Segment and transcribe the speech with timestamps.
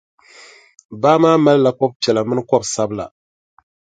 [1.01, 3.05] Baa maa malila kɔbʼ piɛla mini kɔbʼ sabila.